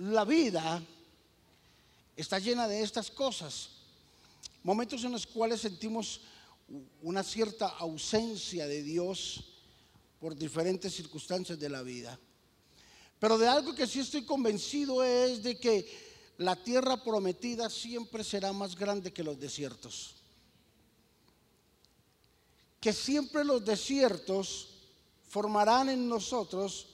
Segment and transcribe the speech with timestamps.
[0.00, 0.82] la vida
[2.16, 3.68] está llena de estas cosas.
[4.62, 6.22] Momentos en los cuales sentimos
[7.02, 9.44] una cierta ausencia de Dios
[10.18, 12.18] por diferentes circunstancias de la vida.
[13.18, 15.86] Pero de algo que sí estoy convencido es de que
[16.38, 20.14] la tierra prometida siempre será más grande que los desiertos.
[22.80, 24.68] Que siempre los desiertos
[25.28, 26.89] formarán en nosotros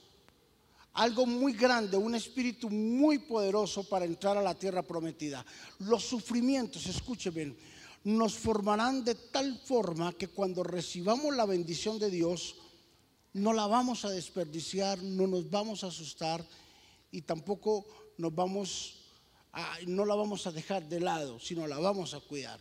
[0.96, 5.44] algo muy grande, un espíritu muy poderoso para entrar a la tierra prometida.
[5.80, 7.54] Los sufrimientos, escúcheme,
[8.04, 12.56] nos formarán de tal forma que cuando recibamos la bendición de Dios,
[13.34, 16.44] no la vamos a desperdiciar, no nos vamos a asustar
[17.12, 19.02] y tampoco nos vamos
[19.86, 22.60] no la vamos a dejar de lado, sino la vamos a cuidar,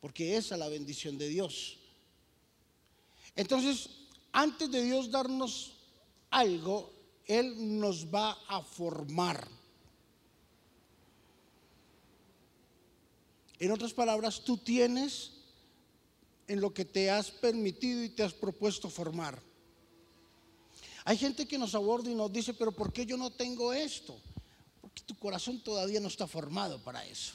[0.00, 1.78] porque esa es la bendición de Dios.
[3.34, 3.90] Entonces,
[4.30, 5.72] antes de Dios darnos
[6.30, 6.95] algo,
[7.26, 9.46] Él nos va a formar.
[13.58, 15.32] En otras palabras, tú tienes
[16.46, 19.42] en lo que te has permitido y te has propuesto formar.
[21.04, 24.18] Hay gente que nos aborda y nos dice, pero ¿por qué yo no tengo esto?
[24.80, 27.34] Porque tu corazón todavía no está formado para eso.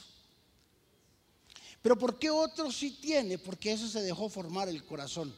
[1.82, 3.38] Pero ¿por qué otro sí tiene?
[3.38, 5.34] Porque ese se dejó formar el corazón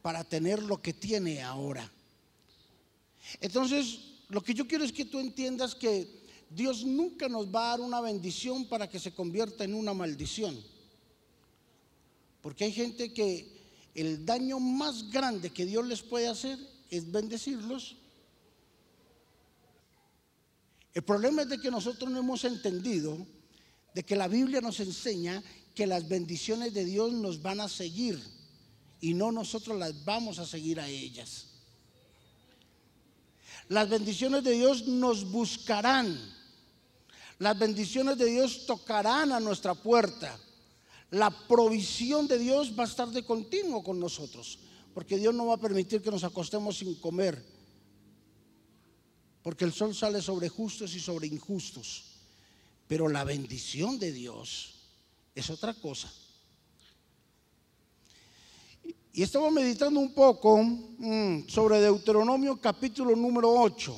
[0.00, 1.90] para tener lo que tiene ahora.
[3.40, 7.70] Entonces, lo que yo quiero es que tú entiendas que Dios nunca nos va a
[7.70, 10.62] dar una bendición para que se convierta en una maldición.
[12.40, 13.60] Porque hay gente que
[13.94, 16.58] el daño más grande que Dios les puede hacer
[16.90, 17.96] es bendecirlos.
[20.94, 23.26] El problema es de que nosotros no hemos entendido
[23.94, 25.42] de que la Biblia nos enseña
[25.74, 28.20] que las bendiciones de Dios nos van a seguir
[29.00, 31.51] y no nosotros las vamos a seguir a ellas.
[33.68, 36.18] Las bendiciones de Dios nos buscarán.
[37.38, 40.38] Las bendiciones de Dios tocarán a nuestra puerta.
[41.10, 44.58] La provisión de Dios va a estar de continuo con nosotros,
[44.94, 47.44] porque Dios no va a permitir que nos acostemos sin comer,
[49.42, 52.04] porque el sol sale sobre justos y sobre injustos.
[52.86, 54.74] Pero la bendición de Dios
[55.34, 56.12] es otra cosa.
[59.14, 63.94] Y estamos meditando un poco mm, sobre Deuteronomio capítulo número 8.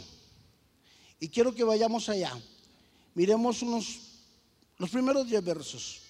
[1.21, 2.33] Y quiero que vayamos allá.
[3.15, 4.01] Miremos unos,
[4.77, 6.03] los primeros 10 versos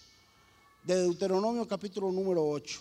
[0.84, 2.80] de Deuteronomio capítulo número 8.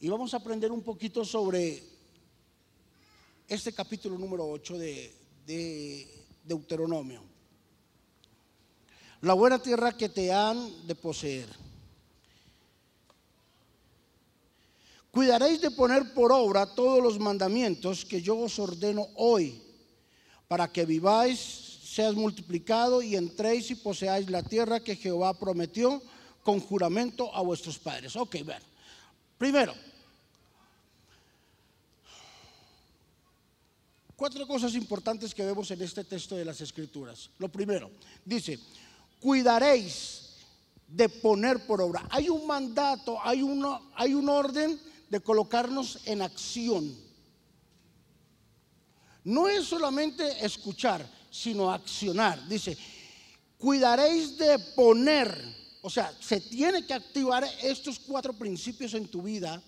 [0.00, 1.84] Y vamos a aprender un poquito sobre
[3.46, 5.14] este capítulo número 8 de,
[5.46, 7.22] de Deuteronomio.
[9.20, 11.63] La buena tierra que te han de poseer.
[15.14, 19.62] Cuidaréis de poner por obra todos los mandamientos que yo os ordeno hoy,
[20.48, 21.38] para que viváis
[21.94, 26.02] seas multiplicado y entréis y poseáis la tierra que Jehová prometió
[26.42, 28.16] con juramento a vuestros padres.
[28.16, 28.66] Ok, bueno.
[29.38, 29.72] Primero,
[34.16, 37.30] cuatro cosas importantes que vemos en este texto de las Escrituras.
[37.38, 37.88] Lo primero,
[38.24, 38.58] dice,
[39.20, 40.32] cuidaréis
[40.88, 42.04] de poner por obra.
[42.10, 44.80] Hay un mandato, hay, uno, hay un orden
[45.14, 46.92] de colocarnos en acción.
[49.22, 52.48] No es solamente escuchar, sino accionar.
[52.48, 52.76] Dice,
[53.56, 55.32] cuidaréis de poner,
[55.82, 59.62] o sea, se tiene que activar estos cuatro principios en tu vida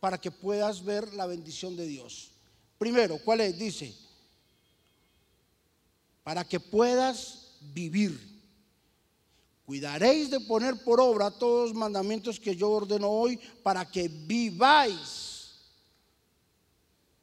[0.00, 2.32] para que puedas ver la bendición de Dios.
[2.76, 3.56] Primero, ¿cuál es?
[3.56, 3.94] Dice,
[6.24, 8.31] para que puedas vivir.
[9.72, 15.54] Cuidaréis de poner por obra todos los mandamientos que yo ordeno hoy para que viváis.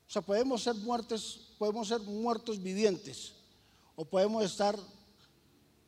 [0.08, 3.34] O sea, podemos ser muertos, podemos ser muertos vivientes
[3.96, 4.76] o podemos estar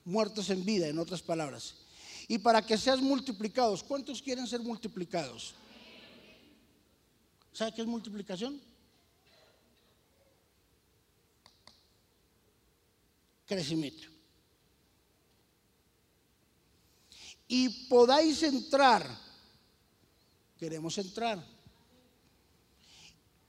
[0.06, 1.78] muertos en vida, en otras palabras.
[2.28, 5.56] Y para que seas multiplicados, ¿cuántos quieren ser multiplicados?
[7.54, 8.62] ¿Sabe qué es multiplicación?
[13.48, 14.21] Crecimiento.
[17.54, 19.06] Y podáis entrar,
[20.58, 21.46] queremos entrar.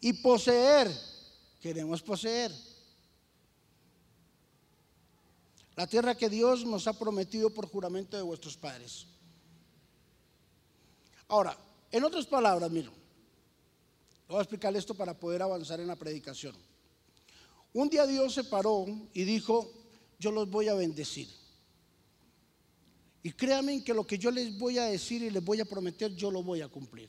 [0.01, 0.91] Y poseer,
[1.61, 2.51] queremos poseer
[5.77, 9.07] la tierra que Dios nos ha prometido por juramento de vuestros padres.
[11.29, 11.57] Ahora,
[11.93, 12.91] en otras palabras, miro,
[14.27, 16.57] voy a explicar esto para poder avanzar en la predicación.
[17.73, 18.85] Un día Dios se paró
[19.15, 19.73] y dijo,
[20.19, 21.42] yo los voy a bendecir.
[23.23, 26.15] Y créanme que lo que yo les voy a decir y les voy a prometer,
[26.15, 27.09] yo lo voy a cumplir.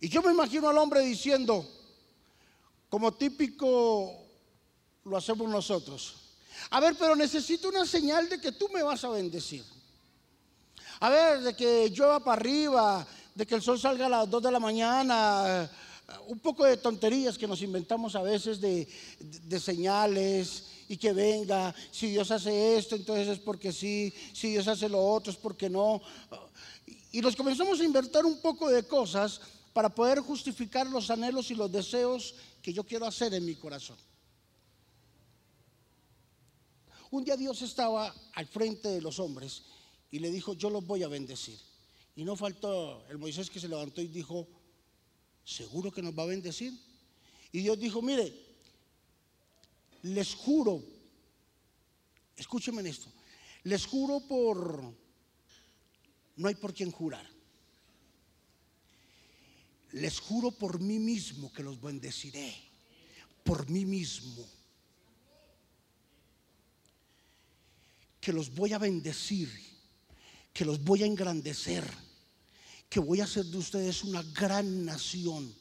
[0.00, 1.66] Y yo me imagino al hombre diciendo,
[2.88, 4.12] como típico
[5.04, 6.16] lo hacemos nosotros.
[6.70, 9.64] A ver, pero necesito una señal de que tú me vas a bendecir.
[11.00, 14.42] A ver, de que llueva para arriba, de que el sol salga a las 2
[14.42, 15.70] de la mañana,
[16.26, 18.88] un poco de tonterías que nos inventamos a veces de,
[19.20, 24.68] de, señales y que venga, si Dios hace esto, entonces es porque sí, si Dios
[24.68, 26.00] hace lo otro, es porque no.
[27.12, 29.40] Y nos comenzamos a inventar un poco de cosas
[29.72, 33.96] para poder justificar los anhelos y los deseos que yo quiero hacer en mi corazón.
[37.10, 39.64] Un día Dios estaba al frente de los hombres
[40.10, 41.58] y le dijo, yo los voy a bendecir.
[42.14, 44.48] Y no faltó el Moisés que se levantó y dijo,
[45.44, 46.72] ¿seguro que nos va a bendecir?
[47.52, 48.45] Y Dios dijo, mire,
[50.02, 50.82] les juro,
[52.36, 53.12] escúchenme en esto,
[53.64, 54.82] les juro por,
[56.36, 57.26] no hay por quién jurar.
[59.92, 62.54] Les juro por mí mismo que los bendeciré,
[63.44, 64.46] por mí mismo.
[68.20, 69.50] Que los voy a bendecir,
[70.52, 71.86] que los voy a engrandecer
[72.88, 75.54] que voy a hacer de ustedes una gran nación,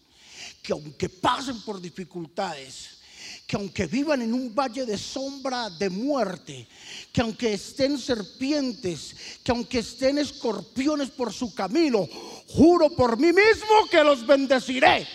[0.62, 3.00] que aunque pasen por dificultades,
[3.48, 6.68] que aunque vivan en un valle de sombra de muerte,
[7.12, 12.08] que aunque estén serpientes, que aunque estén escorpiones por su camino,
[12.48, 15.08] juro por mí mismo que los bendeciré.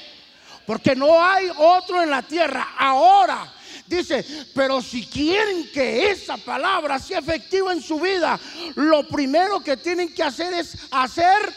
[0.67, 3.53] Porque no hay otro en la tierra ahora.
[3.87, 4.25] Dice,
[4.55, 8.39] pero si quieren que esa palabra sea efectiva en su vida,
[8.77, 11.53] lo primero que tienen que hacer es hacer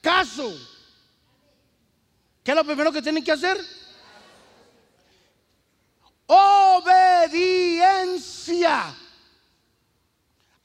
[0.00, 0.50] caso.
[2.42, 3.58] ¿Qué es lo primero que tienen que hacer?
[6.26, 7.36] Obediencia.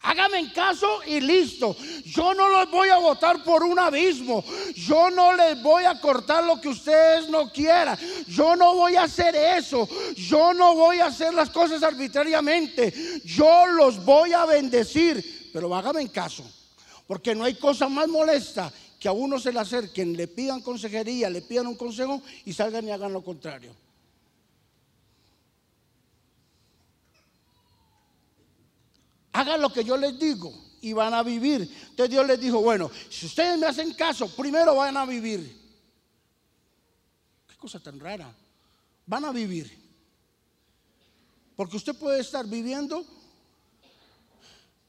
[0.03, 1.75] Hágame en caso y listo.
[2.05, 4.43] Yo no los voy a votar por un abismo.
[4.75, 7.99] Yo no les voy a cortar lo que ustedes no quieran.
[8.27, 9.87] Yo no voy a hacer eso.
[10.15, 13.21] Yo no voy a hacer las cosas arbitrariamente.
[13.23, 15.51] Yo los voy a bendecir.
[15.53, 16.43] Pero hágame en caso.
[17.05, 21.29] Porque no hay cosa más molesta que a uno se le acerquen, le pidan consejería,
[21.29, 23.75] le pidan un consejo y salgan y hagan lo contrario.
[29.33, 31.61] Hagan lo que yo les digo y van a vivir.
[31.89, 35.57] Entonces Dios les dijo, bueno, si ustedes me hacen caso, primero van a vivir.
[37.47, 38.33] Qué cosa tan rara.
[39.05, 39.79] Van a vivir.
[41.55, 43.05] Porque usted puede estar viviendo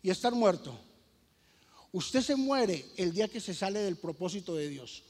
[0.03, 0.77] y estar muerto.
[1.93, 5.03] Usted se muere el día que se sale del propósito de Dios.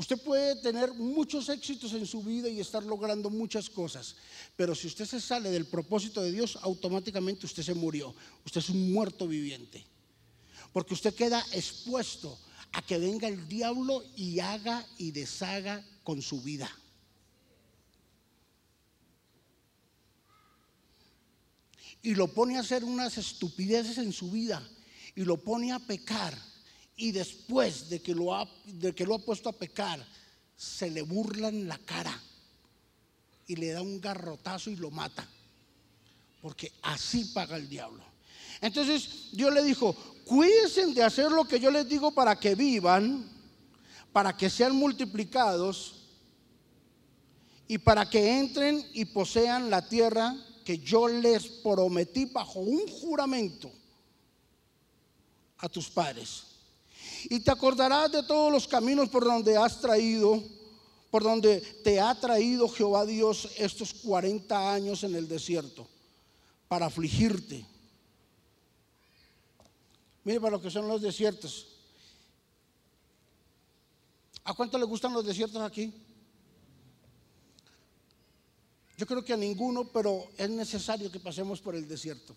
[0.00, 4.16] Usted puede tener muchos éxitos en su vida y estar logrando muchas cosas,
[4.56, 8.14] pero si usted se sale del propósito de Dios, automáticamente usted se murió.
[8.46, 9.84] Usted es un muerto viviente.
[10.72, 12.38] Porque usted queda expuesto
[12.72, 16.70] a que venga el diablo y haga y deshaga con su vida.
[22.02, 24.66] y lo pone a hacer unas estupideces en su vida
[25.14, 26.34] y lo pone a pecar
[27.00, 30.06] y después de que lo ha, de que lo ha puesto a pecar,
[30.54, 32.14] se le burla en la cara
[33.46, 35.26] y le da un garrotazo y lo mata.
[36.42, 38.04] Porque así paga el diablo.
[38.60, 39.94] Entonces Dios le dijo,
[40.26, 43.26] cuídense de hacer lo que yo les digo para que vivan,
[44.12, 46.02] para que sean multiplicados
[47.66, 50.36] y para que entren y posean la tierra
[50.66, 53.72] que yo les prometí bajo un juramento
[55.56, 56.49] a tus padres.
[57.24, 60.42] Y te acordarás de todos los caminos por donde has traído,
[61.10, 65.86] por donde te ha traído Jehová Dios estos 40 años en el desierto,
[66.68, 67.66] para afligirte.
[70.24, 71.68] Mire para lo que son los desiertos.
[74.44, 75.92] ¿A cuánto le gustan los desiertos aquí?
[78.96, 82.36] Yo creo que a ninguno, pero es necesario que pasemos por el desierto.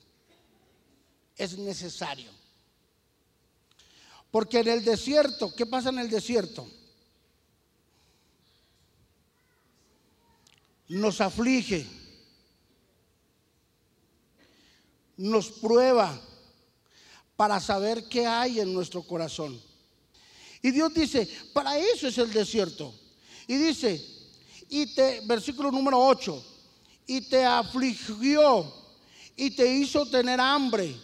[1.36, 2.32] Es necesario.
[4.34, 6.68] Porque en el desierto, ¿qué pasa en el desierto?
[10.88, 11.86] Nos aflige,
[15.18, 16.20] nos prueba
[17.36, 19.62] para saber qué hay en nuestro corazón.
[20.64, 22.92] Y Dios dice, para eso es el desierto.
[23.46, 24.04] Y dice,
[24.68, 26.44] y te, versículo número 8,
[27.06, 28.74] y te afligió
[29.36, 30.96] y te hizo tener hambre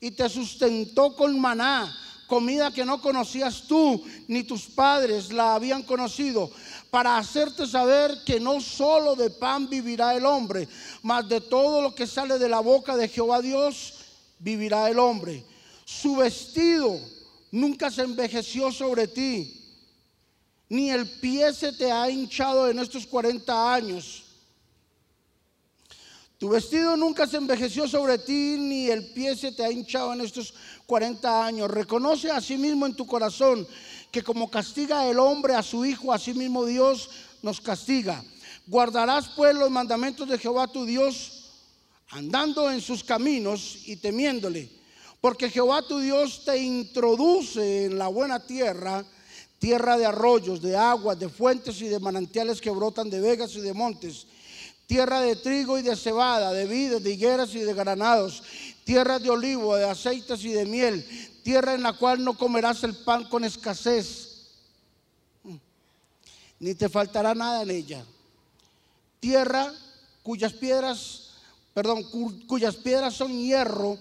[0.00, 1.94] y te sustentó con maná,
[2.30, 6.48] comida que no conocías tú ni tus padres la habían conocido,
[6.88, 10.68] para hacerte saber que no solo de pan vivirá el hombre,
[11.02, 13.94] mas de todo lo que sale de la boca de Jehová Dios
[14.38, 15.44] vivirá el hombre.
[15.84, 17.00] Su vestido
[17.50, 19.56] nunca se envejeció sobre ti,
[20.68, 24.29] ni el pie se te ha hinchado en estos 40 años.
[26.40, 30.22] Tu vestido nunca se envejeció sobre ti, ni el pie se te ha hinchado en
[30.22, 30.54] estos
[30.86, 31.70] 40 años.
[31.70, 33.68] Reconoce a sí mismo en tu corazón
[34.10, 37.10] que como castiga el hombre a su hijo, así mismo Dios
[37.42, 38.24] nos castiga.
[38.66, 41.50] Guardarás pues los mandamientos de Jehová tu Dios,
[42.08, 44.70] andando en sus caminos y temiéndole.
[45.20, 49.04] Porque Jehová tu Dios te introduce en la buena tierra,
[49.58, 53.60] tierra de arroyos, de aguas, de fuentes y de manantiales que brotan de vegas y
[53.60, 54.26] de montes
[54.90, 58.42] tierra de trigo y de cebada, de vides, de higueras y de granados,
[58.82, 61.06] tierra de olivo, de aceites y de miel,
[61.44, 64.48] tierra en la cual no comerás el pan con escasez,
[66.58, 68.04] ni te faltará nada en ella.
[69.20, 69.72] Tierra
[70.24, 71.34] cuyas piedras,
[71.72, 72.02] perdón,
[72.48, 73.96] cuyas piedras son hierro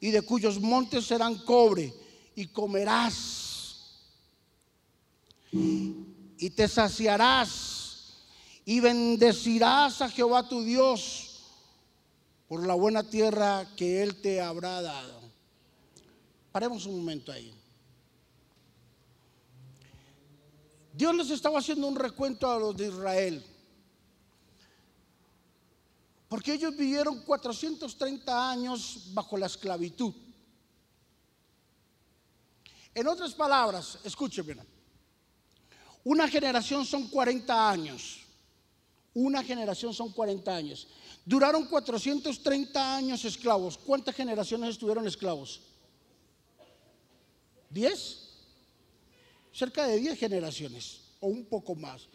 [0.00, 1.94] y de cuyos montes serán cobre,
[2.34, 4.00] y comerás
[5.52, 7.83] y te saciarás
[8.64, 11.42] y bendecirás a Jehová tu Dios
[12.48, 15.20] por la buena tierra que Él te habrá dado.
[16.52, 17.52] Paremos un momento ahí.
[20.92, 23.44] Dios les estaba haciendo un recuento a los de Israel.
[26.28, 30.14] Porque ellos vivieron 430 años bajo la esclavitud.
[32.94, 34.56] En otras palabras, escúcheme,
[36.04, 38.23] una generación son 40 años.
[39.14, 40.88] Una generación son 40 años.
[41.24, 43.78] Duraron 430 años esclavos.
[43.78, 45.60] ¿Cuántas generaciones estuvieron esclavos?
[47.72, 48.18] ¿10?
[49.52, 52.08] Cerca de 10 generaciones o un poco más.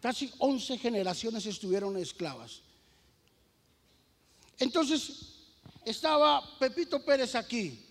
[0.00, 2.62] Casi 11 generaciones estuvieron esclavas.
[4.58, 5.32] Entonces,
[5.84, 7.86] estaba Pepito Pérez aquí.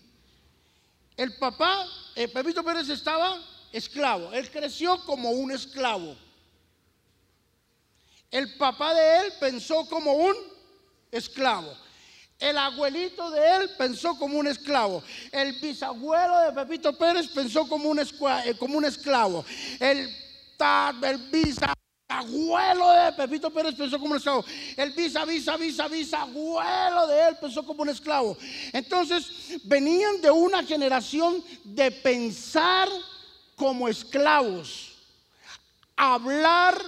[1.16, 3.42] El papá, eh, Pepito Pérez estaba
[3.72, 4.32] esclavo.
[4.32, 6.14] Él creció como un esclavo.
[8.32, 10.34] El papá de él pensó como un
[11.10, 11.70] esclavo.
[12.38, 15.02] El abuelito de él pensó como un esclavo.
[15.30, 19.44] El bisabuelo de Pepito Pérez pensó como un, eh, como un esclavo.
[19.78, 20.10] El,
[21.02, 24.44] el bisabuelo de Pepito Pérez pensó como un esclavo.
[24.76, 28.36] El bisa, bisa, bisa, bisabuelo de él pensó como un esclavo.
[28.72, 32.88] Entonces venían de una generación de pensar
[33.56, 34.94] como esclavos.
[35.94, 36.82] Hablar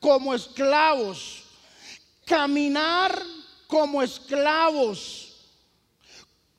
[0.00, 1.44] como esclavos,
[2.24, 3.20] caminar
[3.66, 5.34] como esclavos,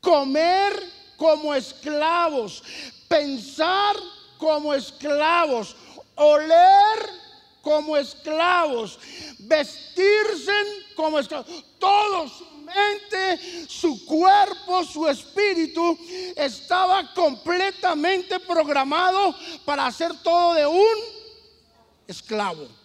[0.01, 0.73] comer
[1.17, 2.63] como esclavos,
[3.07, 3.95] pensar
[4.37, 5.75] como esclavos,
[6.15, 7.19] oler
[7.61, 8.99] como esclavos,
[9.39, 10.53] vestirse
[10.95, 11.63] como esclavos.
[11.77, 15.97] Todo su mente, su cuerpo, su espíritu
[16.35, 20.97] estaba completamente programado para hacer todo de un
[22.07, 22.78] esclavo.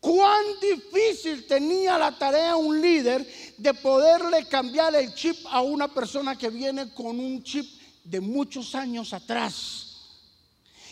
[0.00, 3.26] Cuán difícil tenía la tarea un líder
[3.58, 7.66] de poderle cambiar el chip a una persona que viene con un chip
[8.02, 9.86] de muchos años atrás.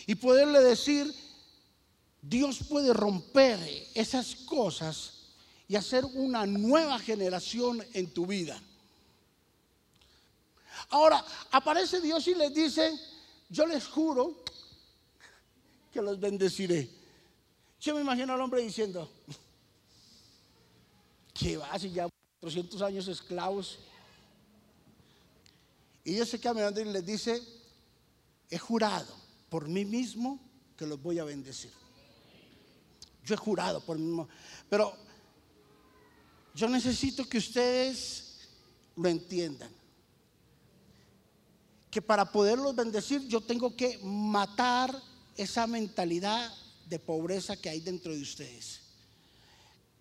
[0.05, 1.11] Y poderle decir,
[2.21, 3.59] Dios puede romper
[3.95, 5.13] esas cosas
[5.67, 8.61] y hacer una nueva generación en tu vida.
[10.89, 12.91] Ahora, aparece Dios y les dice,
[13.49, 14.35] yo les juro
[15.91, 16.98] que los bendeciré.
[17.79, 19.09] Yo me imagino al hombre diciendo,
[21.33, 22.09] que va si ya
[22.41, 23.79] 400 años esclavos.
[26.03, 27.41] Y Dios se caminando y les dice,
[28.49, 29.15] he jurado
[29.49, 30.39] por mí mismo
[30.75, 31.71] que los voy a bendecir.
[33.23, 34.27] Yo he jurado por mí mismo.
[34.69, 34.93] Pero
[36.53, 38.49] yo necesito que ustedes
[38.95, 39.71] lo entiendan.
[41.89, 44.93] Que para poderlos bendecir yo tengo que matar
[45.37, 46.51] esa mentalidad
[46.89, 48.81] de pobreza que hay dentro de ustedes.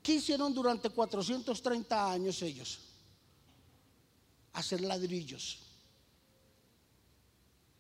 [0.02, 2.78] ¿Qué hicieron durante 430 años ellos?
[4.54, 5.58] Hacer ladrillos.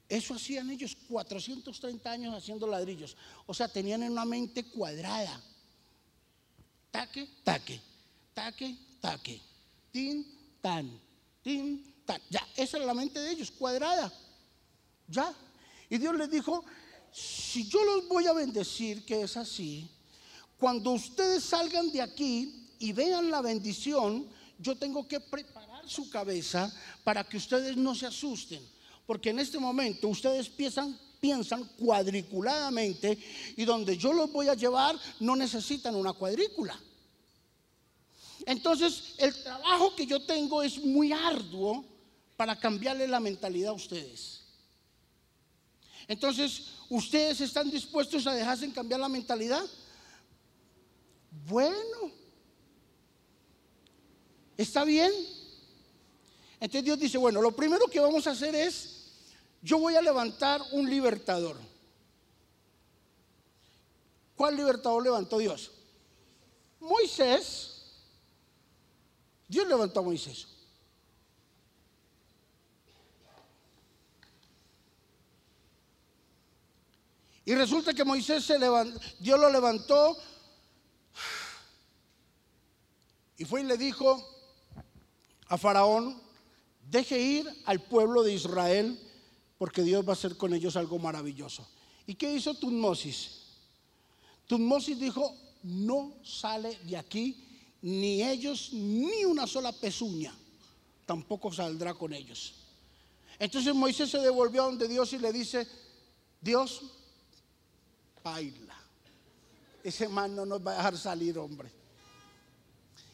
[0.08, 3.16] Eso hacían ellos 430 años haciendo ladrillos.
[3.46, 5.40] O sea, tenían una mente cuadrada.
[6.90, 7.80] Taque, taque,
[8.34, 9.40] taque, taque.
[9.90, 11.00] Tin, tan,
[11.42, 12.20] tin, tan.
[12.30, 14.12] Ya, esa es la mente de ellos, cuadrada.
[15.08, 15.34] Ya.
[15.90, 16.64] Y Dios les dijo,
[17.18, 19.88] si yo los voy a bendecir, que es así,
[20.58, 26.72] cuando ustedes salgan de aquí y vean la bendición, yo tengo que preparar su cabeza
[27.04, 28.60] para que ustedes no se asusten.
[29.06, 30.96] Porque en este momento ustedes piensan,
[31.78, 33.18] cuadriculadamente
[33.56, 36.78] y donde yo los voy a llevar no necesitan una cuadrícula.
[38.46, 41.84] Entonces el trabajo que yo tengo es muy arduo
[42.36, 44.37] para cambiarle la mentalidad a ustedes.
[46.08, 49.64] Entonces, ¿ustedes están dispuestos a dejarse cambiar la mentalidad?
[51.46, 52.10] Bueno,
[54.56, 55.12] ¿está bien?
[56.60, 59.10] Entonces Dios dice, bueno, lo primero que vamos a hacer es,
[59.60, 61.56] yo voy a levantar un libertador.
[64.34, 65.70] ¿Cuál libertador levantó Dios?
[66.80, 67.82] Moisés.
[69.46, 70.46] Dios levantó a Moisés.
[77.48, 80.18] Y resulta que Moisés se levantó, Dios lo levantó
[83.38, 84.22] y fue y le dijo
[85.46, 86.20] a Faraón,
[86.90, 89.00] deje ir al pueblo de Israel
[89.56, 91.66] porque Dios va a hacer con ellos algo maravilloso.
[92.06, 93.44] ¿Y qué hizo Tutmosis?
[94.46, 97.48] Tutmosis dijo, no sale de aquí
[97.80, 100.36] ni ellos ni una sola pezuña,
[101.06, 102.56] tampoco saldrá con ellos.
[103.38, 105.66] Entonces Moisés se devolvió a donde Dios y le dice,
[106.42, 106.82] Dios,
[108.28, 108.76] baila.
[109.82, 111.70] Ese man no nos va a dejar salir, hombre.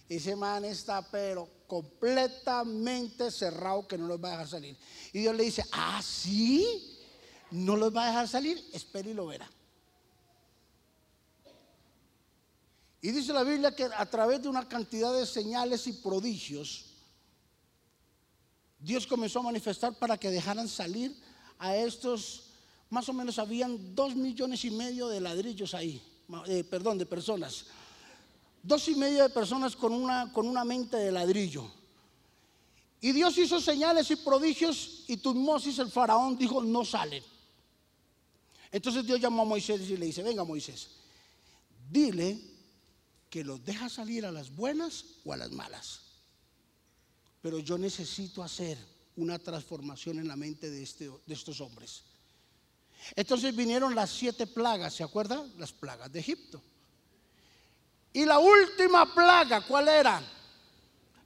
[0.09, 4.77] Ese man está pero completamente cerrado que no nos va a dejar salir.
[5.13, 6.99] Y Dios le dice, ah, sí,
[7.51, 9.49] no los va a dejar salir, espera y lo verá.
[13.01, 16.87] Y dice la Biblia que a través de una cantidad de señales y prodigios,
[18.79, 21.15] Dios comenzó a manifestar para que dejaran salir
[21.59, 22.44] a estos
[22.95, 26.01] más o menos habían dos millones y medio de ladrillos ahí,
[26.47, 27.67] eh, perdón, de personas.
[28.63, 31.69] Dos y medio de personas con una, con una mente de ladrillo.
[33.01, 37.23] Y Dios hizo señales y prodigios y Tutmosis, el faraón, dijo, no salen.
[38.71, 40.91] Entonces Dios llamó a Moisés y le dice, venga Moisés,
[41.91, 42.39] dile
[43.29, 46.01] que los deja salir a las buenas o a las malas.
[47.43, 48.79] Pero yo necesito hacer
[49.17, 52.14] una transformación en la mente de, este, de estos hombres.
[53.17, 55.53] Entonces vinieron las siete plagas, ¿se acuerdan?
[55.59, 56.61] Las plagas de Egipto.
[58.13, 60.23] Y la última plaga, ¿cuál era?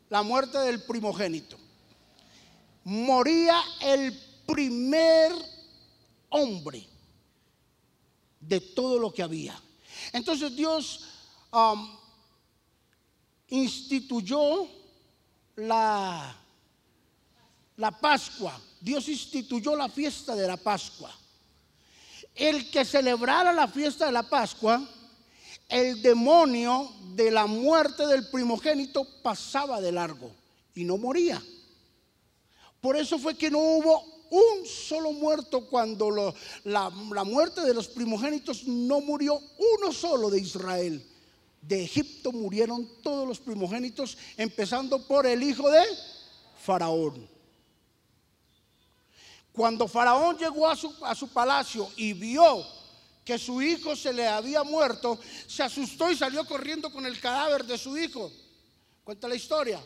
[0.09, 1.59] La muerte del primogénito.
[2.85, 5.33] Moría el primer
[6.31, 6.87] hombre
[8.41, 9.61] de todo lo que había.
[10.13, 11.05] Entonces Dios
[11.53, 11.97] um,
[13.49, 14.67] instituyó
[15.57, 16.35] la,
[17.77, 18.59] la Pascua.
[18.81, 21.15] Dios instituyó la fiesta de la Pascua
[22.39, 24.81] el que celebrara la fiesta de la Pascua,
[25.69, 30.31] el demonio de la muerte del primogénito pasaba de largo
[30.75, 31.43] y no moría.
[32.81, 36.91] Por eso fue que no hubo un solo muerto cuando la,
[37.25, 39.41] muerte de los primogénitos no murió
[39.77, 41.05] uno solo de Israel.
[41.61, 45.83] De Egipto murieron todos los primogénitos, empezando por el hijo de
[46.63, 47.38] Faraón.
[49.59, 52.65] Cuando Faraón llegó a su, a su palacio y vio
[53.25, 55.19] que su hijo se le había muerto,
[55.49, 58.31] se asustó y salió corriendo con el cadáver de su hijo.
[59.03, 59.83] Cuenta la historia.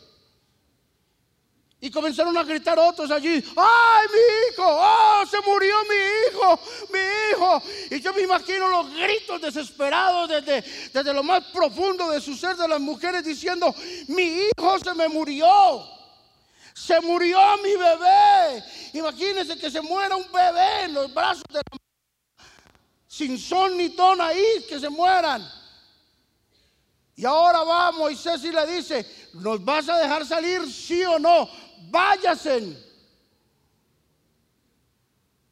[1.81, 4.63] Y comenzaron a gritar otros allí, ¡ay, mi hijo!
[4.63, 6.61] ¡Oh, se murió mi hijo!
[6.93, 7.63] ¡Mi hijo!
[7.93, 10.61] Y yo me imagino los gritos desesperados desde,
[10.93, 13.75] desde lo más profundo de su ser de las mujeres diciendo,
[14.09, 16.02] mi hijo se me murió.
[16.75, 18.65] Se murió mi bebé.
[18.95, 21.63] Imagínense que se muera un bebé en los brazos de la
[23.13, 25.47] sin son ni ton ahí, que se mueran.
[27.15, 31.47] Y ahora va Moisés y le dice, ¿nos vas a dejar salir sí o no?
[31.91, 32.83] Váyasen.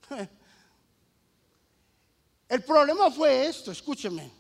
[2.49, 4.33] El problema fue esto, escúcheme.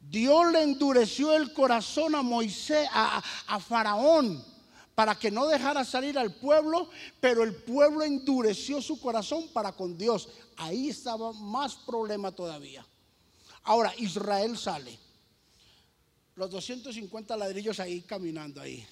[0.00, 4.55] Dios le endureció el corazón a Moisés, a Faraón
[4.96, 6.88] para que no dejara salir al pueblo,
[7.20, 10.30] pero el pueblo endureció su corazón para con Dios.
[10.56, 12.84] Ahí estaba más problema todavía.
[13.64, 14.98] Ahora, Israel sale.
[16.34, 18.86] Los 250 ladrillos ahí caminando ahí.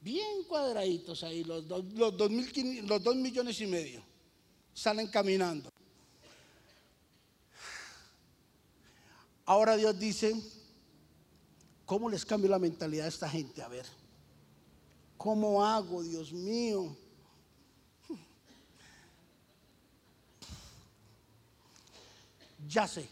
[0.00, 4.02] Bien cuadraditos ahí, los, dos, los, dos millones y medio.
[4.72, 5.70] Salen caminando.
[9.44, 10.34] Ahora Dios dice,
[11.84, 13.60] ¿cómo les cambio la mentalidad a esta gente?
[13.60, 13.84] A ver.
[15.16, 16.96] ¿Cómo hago, Dios mío?
[22.68, 23.08] Ya sé,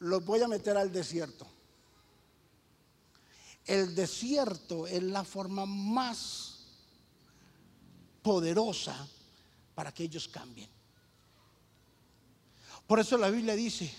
[0.00, 1.46] los voy a meter al desierto.
[3.66, 6.66] El desierto es la forma más
[8.22, 9.08] poderosa
[9.74, 10.68] para que ellos cambien.
[12.86, 13.94] Por eso la Biblia dice,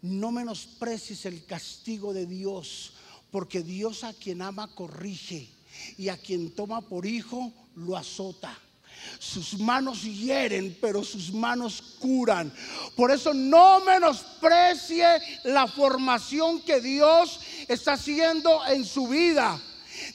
[0.00, 2.94] no menosprecies el castigo de Dios,
[3.30, 5.50] porque Dios a quien ama corrige
[5.98, 8.56] y a quien toma por hijo lo azota.
[9.18, 12.52] Sus manos hieren, pero sus manos curan.
[12.96, 15.04] Por eso no menosprecie
[15.44, 19.60] la formación que Dios está haciendo en su vida.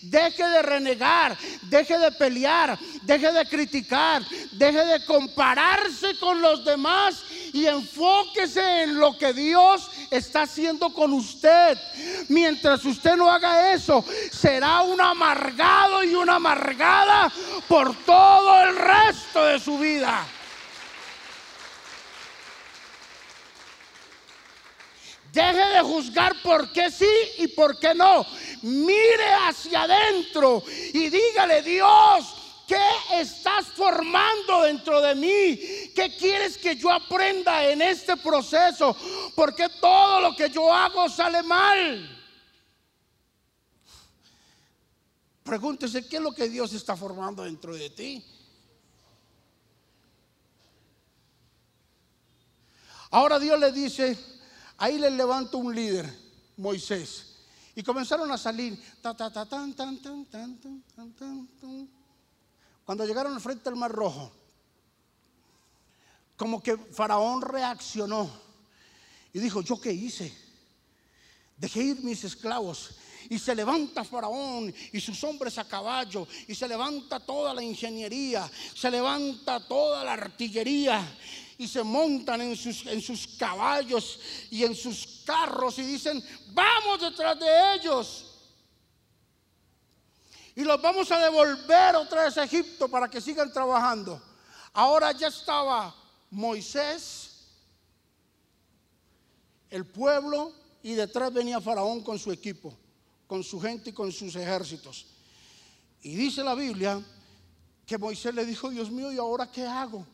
[0.01, 7.23] Deje de renegar, deje de pelear, deje de criticar, deje de compararse con los demás
[7.53, 11.77] y enfóquese en lo que Dios está haciendo con usted.
[12.27, 17.31] Mientras usted no haga eso, será un amargado y una amargada
[17.67, 20.25] por todo el resto de su vida.
[25.31, 27.05] Deje de juzgar por qué sí
[27.37, 28.25] y por qué no.
[28.63, 32.38] Mire hacia adentro y dígale, Dios,
[32.69, 35.91] ¿qué estás formando dentro de mí?
[35.93, 38.95] ¿Qué quieres que yo aprenda en este proceso?
[39.35, 42.17] Porque todo lo que yo hago sale mal.
[45.43, 48.23] Pregúntese qué es lo que Dios está formando dentro de ti.
[53.11, 54.15] Ahora Dios le dice,
[54.79, 56.09] Ahí le levantó un líder,
[56.55, 57.25] Moisés.
[57.75, 58.81] Y comenzaron a salir.
[62.89, 64.31] Cuando llegaron al frente del Mar Rojo,
[66.35, 68.27] como que Faraón reaccionó
[69.31, 70.35] y dijo, ¿yo qué hice?
[71.55, 72.95] Dejé ir mis esclavos.
[73.29, 76.27] Y se levanta Faraón y sus hombres a caballo.
[76.47, 78.49] Y se levanta toda la ingeniería.
[78.73, 81.15] Se levanta toda la artillería
[81.59, 86.23] y se montan en sus, en sus caballos y en sus carros y dicen,
[86.53, 88.28] vamos detrás de ellos.
[90.59, 94.21] Y los vamos a devolver otra vez a Egipto para que sigan trabajando.
[94.73, 95.95] Ahora ya estaba
[96.31, 97.47] Moisés,
[99.69, 100.51] el pueblo,
[100.83, 102.77] y detrás venía Faraón con su equipo,
[103.25, 105.05] con su gente y con sus ejércitos.
[106.01, 107.01] Y dice la Biblia
[107.85, 110.05] que Moisés le dijo, Dios mío, ¿y ahora qué hago?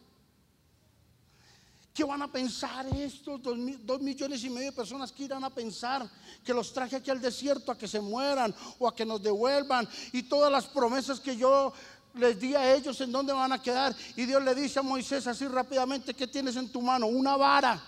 [1.95, 6.05] ¿Qué van a pensar estos dos, millones y medio de personas que irán a pensar
[6.43, 9.88] que los traje aquí al desierto a que se mueran o a que nos devuelvan?
[10.12, 11.71] Y todas las promesas que yo
[12.15, 13.95] les di a ellos en dónde van a quedar.
[14.17, 17.08] Y Dios le dice a Moisés así rápidamente, ¿qué tienes en tu mano?
[17.08, 17.81] Una vara.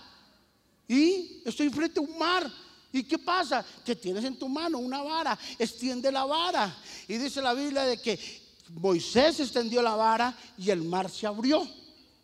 [0.88, 2.50] Y estoy frente a un mar.
[2.90, 3.62] ¿Y qué pasa?
[3.84, 5.38] Que tienes en tu mano una vara.
[5.58, 6.74] Extiende la vara.
[7.08, 8.18] Y dice la Biblia de que
[8.70, 11.68] Moisés extendió la vara y el mar se abrió.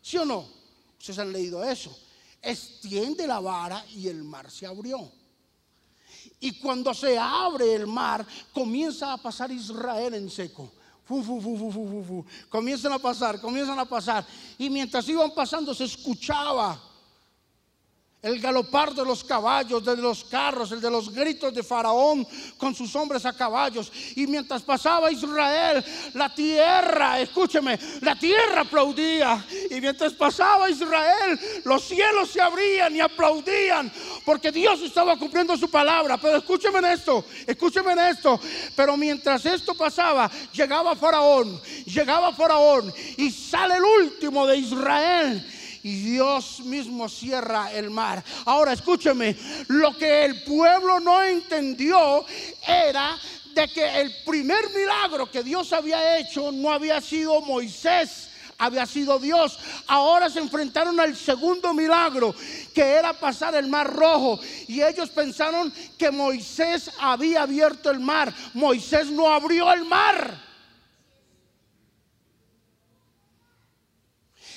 [0.00, 0.63] ¿Sí o no?
[1.04, 1.94] Ustedes han leído eso.
[2.40, 5.12] Extiende la vara y el mar se abrió.
[6.40, 10.72] Y cuando se abre el mar, comienza a pasar Israel en seco.
[12.48, 14.26] comienzan a pasar, comienzan a pasar.
[14.56, 16.80] Y mientras iban pasando se escuchaba
[18.24, 22.74] el galopar de los caballos, de los carros, el de los gritos de Faraón con
[22.74, 23.92] sus hombres a caballos.
[24.16, 25.84] Y mientras pasaba Israel,
[26.14, 29.44] la tierra, escúcheme, la tierra aplaudía.
[29.70, 33.92] Y mientras pasaba Israel, los cielos se abrían y aplaudían
[34.24, 36.16] porque Dios estaba cumpliendo su palabra.
[36.16, 38.40] Pero escúcheme en esto, escúcheme en esto.
[38.74, 45.46] Pero mientras esto pasaba, llegaba Faraón, llegaba Faraón y sale el último de Israel
[45.84, 48.24] y Dios mismo cierra el mar.
[48.46, 49.36] Ahora escúcheme,
[49.68, 52.24] lo que el pueblo no entendió
[52.66, 53.18] era
[53.54, 59.18] de que el primer milagro que Dios había hecho no había sido Moisés, había sido
[59.18, 59.58] Dios.
[59.86, 62.34] Ahora se enfrentaron al segundo milagro,
[62.74, 64.40] que era pasar el mar rojo.
[64.66, 68.32] Y ellos pensaron que Moisés había abierto el mar.
[68.54, 70.53] Moisés no abrió el mar.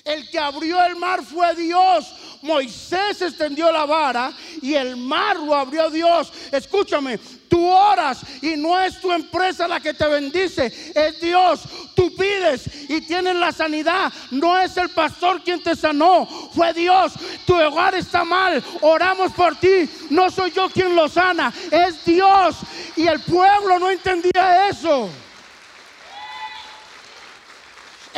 [0.03, 2.13] El que abrió el mar fue Dios.
[2.41, 4.31] Moisés extendió la vara
[4.61, 6.31] y el mar lo abrió Dios.
[6.51, 7.17] Escúchame,
[7.49, 11.61] tú oras y no es tu empresa la que te bendice, es Dios.
[11.95, 14.11] Tú pides y tienes la sanidad.
[14.31, 17.13] No es el pastor quien te sanó, fue Dios.
[17.45, 19.89] Tu hogar está mal, oramos por ti.
[20.09, 22.57] No soy yo quien lo sana, es Dios.
[22.95, 25.09] Y el pueblo no entendía eso.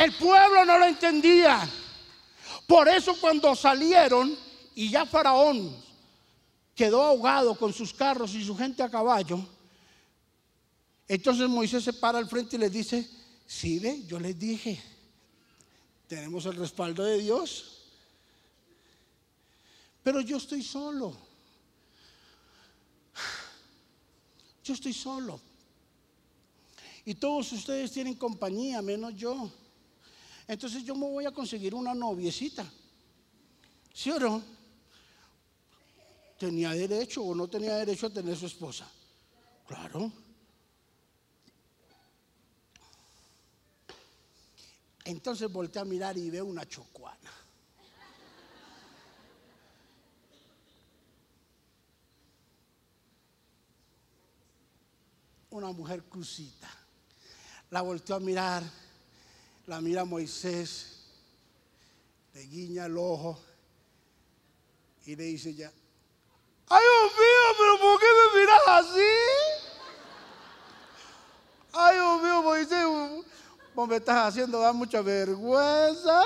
[0.00, 1.68] El pueblo no lo entendía.
[2.66, 4.34] Por eso cuando salieron
[4.74, 5.76] y ya Faraón
[6.74, 9.46] quedó ahogado con sus carros y su gente a caballo,
[11.06, 13.06] entonces Moisés se para al frente y les dice,
[13.46, 14.82] sí, ve, yo les dije,
[16.08, 17.82] tenemos el respaldo de Dios,
[20.02, 21.14] pero yo estoy solo.
[24.64, 25.38] Yo estoy solo.
[27.04, 29.52] Y todos ustedes tienen compañía, menos yo.
[30.50, 32.68] Entonces yo me voy a conseguir una noviecita.
[33.94, 34.42] ¿Sí o no?
[36.36, 38.90] ¿Tenía derecho o no tenía derecho a tener su esposa?
[39.64, 40.10] Claro.
[45.04, 47.30] Entonces volteé a mirar y veo una chocuana.
[55.50, 56.68] Una mujer crucita.
[57.70, 58.64] La volteó a mirar,
[59.70, 60.96] la mira Moisés,
[62.34, 63.38] le guiña el ojo
[65.06, 65.70] y le dice ya,
[66.66, 69.00] ay Dios mío, pero ¿por qué me miras así?
[71.72, 72.84] Ay Dios mío, Moisés,
[73.72, 76.24] vos me estás haciendo dar mucha vergüenza.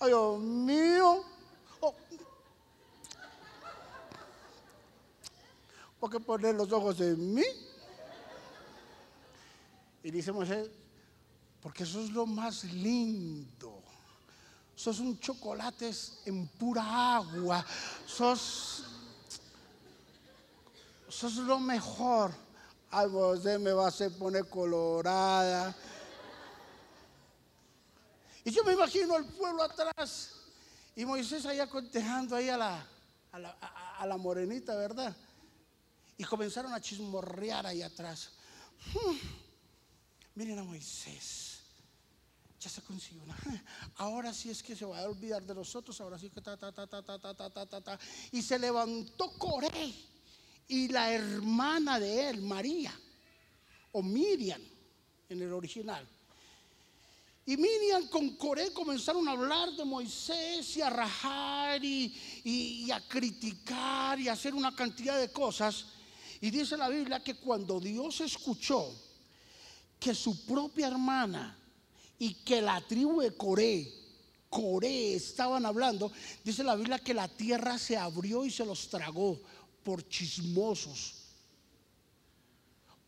[0.00, 1.24] Ay Dios mío.
[1.80, 1.94] Oh.
[5.98, 7.67] ¿Por qué poner los ojos en mí?
[10.08, 10.70] Y dice Moisés,
[11.60, 13.82] porque eso es lo más lindo.
[14.74, 15.90] Sos un chocolate
[16.24, 17.62] en pura agua.
[18.06, 18.84] Sos,
[21.10, 22.32] sos lo mejor.
[22.90, 25.76] Ay, usted me va a hacer poner colorada.
[28.46, 30.36] Y yo me imagino al pueblo atrás.
[30.96, 32.86] Y Moisés ahí aconsejando ahí a la,
[33.32, 35.14] a la, a la morenita, ¿verdad?
[36.16, 38.30] Y comenzaron a chismorrear ahí atrás.
[40.38, 41.58] Miren a Moisés.
[42.60, 43.22] Ya se consiguió.
[43.96, 46.00] Ahora sí es que se va a olvidar de nosotros.
[46.00, 47.98] Ahora sí que ta, ta, ta, ta, ta, ta, ta, ta, ta, ta.
[48.30, 49.92] Y se levantó Coré
[50.68, 52.92] y la hermana de él, María,
[53.90, 54.62] o Miriam
[55.28, 56.06] en el original.
[57.46, 62.90] Y Miriam con Coré comenzaron a hablar de Moisés y a rajar y, y- y
[62.92, 65.86] a criticar y a hacer una cantidad de cosas.
[66.40, 68.94] Y dice la Biblia que cuando Dios escuchó
[69.98, 71.56] que su propia hermana
[72.18, 73.92] y que la tribu de Coré,
[74.50, 76.10] Coré estaban hablando,
[76.44, 79.38] dice la Biblia que la tierra se abrió y se los tragó
[79.84, 81.14] por chismosos,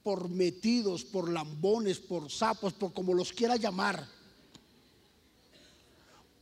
[0.03, 4.07] por metidos, por lambones, por sapos, por como los quiera llamar,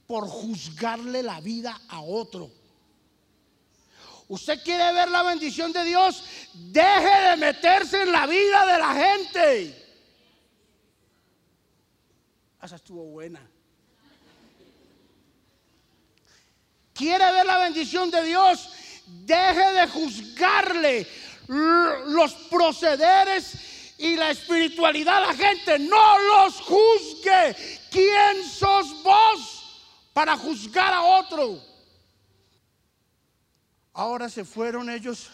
[0.07, 2.51] por juzgarle la vida a otro.
[4.29, 8.95] Usted quiere ver la bendición de Dios, deje de meterse en la vida de la
[8.95, 9.88] gente.
[12.62, 13.40] Esa estuvo buena.
[16.92, 18.71] Quiere ver la bendición de Dios,
[19.07, 21.07] deje de juzgarle
[21.47, 25.79] los procederes y la espiritualidad a la gente.
[25.79, 27.57] No los juzgue.
[27.90, 31.62] ¿Quién sos vos para juzgar a otro?
[33.92, 35.31] Ahora se fueron ellos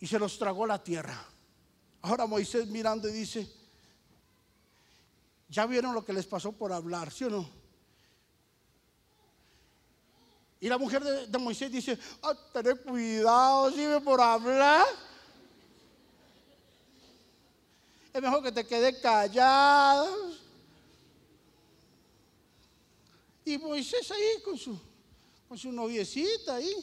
[0.00, 1.24] y se los tragó la tierra.
[2.02, 3.48] Ahora Moisés mirando y dice,
[5.48, 7.48] ya vieron lo que les pasó por hablar, ¿sí o no?
[10.60, 14.86] Y la mujer de, Moisés dice, ah, tened cuidado, ¿sí ve por hablar?
[18.12, 20.10] Es mejor que te quedes callada.
[23.44, 24.80] Y Moisés ahí con su,
[25.46, 26.74] con su noviecita ahí.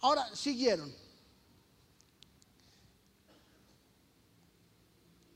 [0.00, 1.05] Ahora siguieron.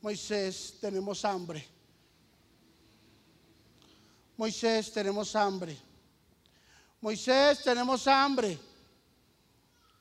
[0.02, 1.66] Moisés, tenemos hambre.
[4.36, 5.76] Moisés, tenemos hambre.
[7.00, 8.58] Moisés, tenemos hambre.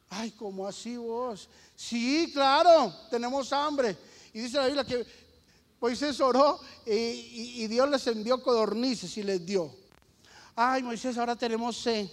[0.10, 1.50] Ay, ¿cómo así vos?
[1.76, 3.96] Sí, claro, tenemos hambre.
[4.34, 5.06] Y dice la Biblia que
[5.80, 6.92] Moisés oró y,
[7.64, 9.74] y- Dios les envió codornices y les dio.
[10.56, 12.08] Ay, Moisés, ahora tenemos sed.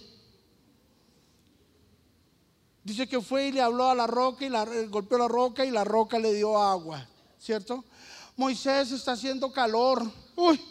[2.83, 5.71] Dice que fue y le habló a la roca y la, golpeó la roca y
[5.71, 7.05] la roca le dio agua,
[7.39, 7.83] ¿cierto?
[8.35, 10.09] Moisés está haciendo calor.
[10.35, 10.61] Uy,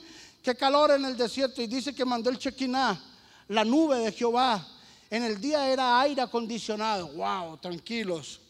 [0.42, 1.60] qué calor en el desierto.
[1.60, 3.00] Y dice que mandó el chequiná,
[3.48, 4.66] la nube de Jehová.
[5.10, 7.08] En el día era aire acondicionado.
[7.08, 8.40] Wow, tranquilos.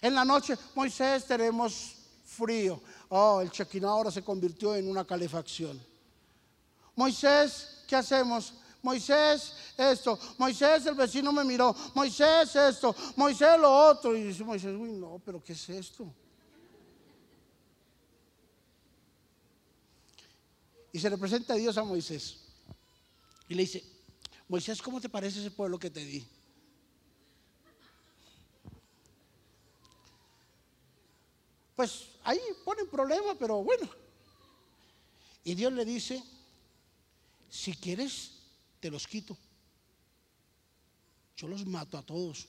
[0.00, 2.80] En la noche, Moisés, tenemos frío.
[3.08, 5.80] Oh, el chequiná ahora se convirtió en una calefacción.
[6.94, 8.54] Moisés, ¿qué hacemos?
[8.82, 10.18] Moisés, esto.
[10.38, 11.74] Moisés, el vecino me miró.
[11.94, 12.94] Moisés, esto.
[13.16, 14.16] Moisés, lo otro.
[14.16, 16.06] Y dice Moisés, uy, no, pero ¿qué es esto?
[20.92, 22.40] Y se le presenta a Dios a Moisés.
[23.48, 23.84] Y le dice,
[24.48, 26.26] Moisés, ¿cómo te parece ese pueblo que te di?
[31.76, 33.88] Pues ahí ponen problema, pero bueno.
[35.44, 36.22] Y Dios le dice,
[37.48, 38.32] si quieres,
[38.80, 39.36] te los quito.
[41.36, 42.48] Yo los mato a todos.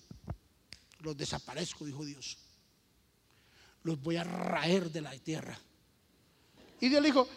[1.00, 2.38] Los desaparezco, dijo Dios.
[3.84, 5.58] Los voy a raer de la tierra.
[6.80, 7.28] Y Dios le dijo,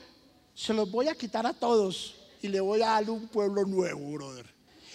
[0.54, 4.12] se los voy a quitar a todos y le voy a dar un pueblo nuevo,
[4.12, 4.46] brother.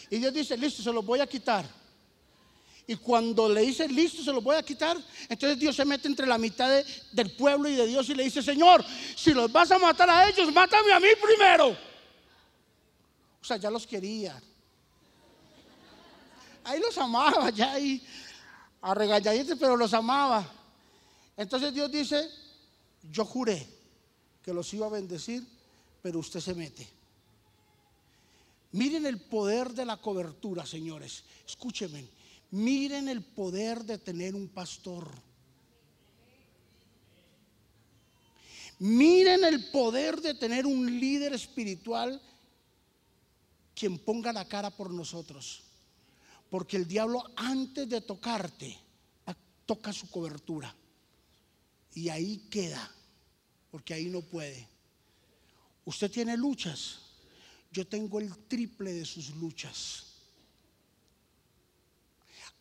[0.09, 1.65] Y Dios dice, listo, se los voy a quitar.
[2.87, 6.25] Y cuando le dice, listo, se los voy a quitar, entonces Dios se mete entre
[6.25, 8.83] la mitad del pueblo y de Dios y le dice, Señor,
[9.15, 11.69] si los vas a matar a ellos, mátame a mí primero.
[13.41, 14.41] O sea, ya los quería.
[16.63, 18.01] Ahí los amaba, ya ahí,
[18.81, 20.47] a regañadientes, pero los amaba.
[21.37, 22.27] Entonces Dios dice,
[23.03, 23.78] yo juré
[24.43, 25.45] que los iba a bendecir,
[26.01, 26.87] pero usted se mete.
[28.71, 31.23] Miren el poder de la cobertura, señores.
[31.45, 32.07] Escúchenme.
[32.51, 35.09] Miren el poder de tener un pastor.
[38.79, 42.21] Miren el poder de tener un líder espiritual
[43.75, 45.63] quien ponga la cara por nosotros.
[46.49, 48.77] Porque el diablo antes de tocarte,
[49.65, 50.75] toca su cobertura.
[51.93, 52.91] Y ahí queda,
[53.71, 54.67] porque ahí no puede.
[55.85, 57.01] Usted tiene luchas.
[57.71, 60.09] Yo tengo el triple de sus luchas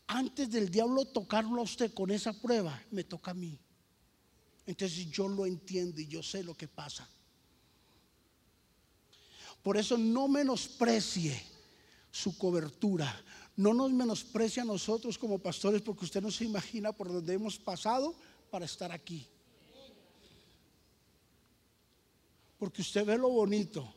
[0.09, 3.59] antes del diablo tocarlo a usted con esa prueba, me toca a mí.
[4.67, 7.07] Entonces yo lo entiendo y yo sé lo que pasa.
[9.63, 11.41] Por eso no menosprecie
[12.11, 13.23] su cobertura.
[13.55, 17.59] No nos menosprecie a nosotros como pastores porque usted no se imagina por donde hemos
[17.59, 18.15] pasado
[18.51, 19.27] para estar aquí.
[22.59, 23.95] Porque usted ve lo bonito,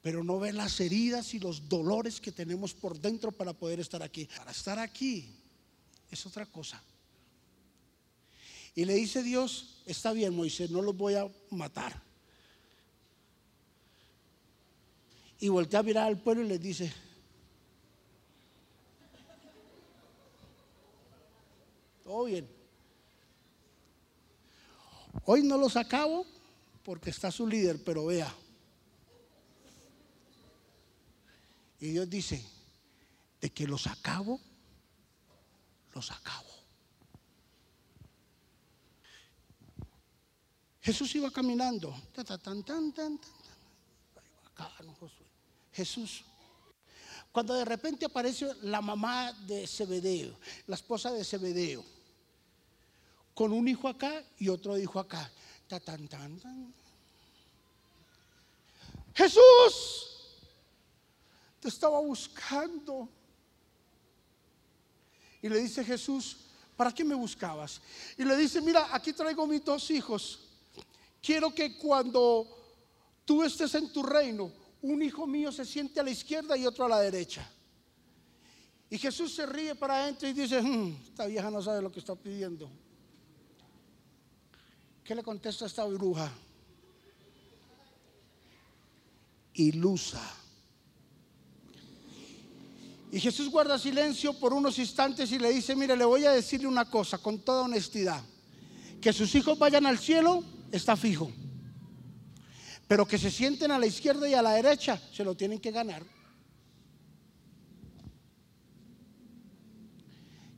[0.00, 4.02] pero no ve las heridas y los dolores que tenemos por dentro para poder estar
[4.02, 4.28] aquí.
[4.36, 5.34] Para estar aquí
[6.10, 6.82] es otra cosa.
[8.74, 12.00] Y le dice Dios, está bien Moisés, no los voy a matar.
[15.40, 16.92] Y voltea a mirar al pueblo y le dice,
[22.04, 22.48] todo bien.
[25.24, 26.24] Hoy no los acabo
[26.88, 28.34] porque está su líder, pero vea.
[31.80, 32.42] Y Dios dice,
[33.42, 34.40] de que los acabo,
[35.92, 36.48] los acabo.
[40.80, 41.94] Jesús iba caminando.
[45.70, 46.24] Jesús.
[47.30, 51.84] Cuando de repente aparece la mamá de Zebedeo, la esposa de Zebedeo,
[53.34, 55.30] con un hijo acá y otro hijo acá.
[59.14, 60.08] Jesús,
[61.60, 63.08] te estaba buscando.
[65.42, 66.36] Y le dice Jesús,
[66.76, 67.80] ¿para qué me buscabas?
[68.16, 70.40] Y le dice, mira, aquí traigo mis dos hijos.
[71.20, 72.46] Quiero que cuando
[73.24, 74.52] tú estés en tu reino,
[74.82, 77.48] un hijo mío se siente a la izquierda y otro a la derecha.
[78.90, 81.98] Y Jesús se ríe para adentro y dice, hmm, esta vieja no sabe lo que
[81.98, 82.70] está pidiendo.
[85.08, 86.30] ¿Qué le contesta a esta bruja?
[89.54, 90.20] Ilusa.
[93.10, 96.66] Y Jesús guarda silencio por unos instantes y le dice, mire, le voy a decirle
[96.66, 98.22] una cosa con toda honestidad.
[99.00, 101.32] Que sus hijos vayan al cielo está fijo.
[102.86, 105.70] Pero que se sienten a la izquierda y a la derecha, se lo tienen que
[105.70, 106.04] ganar.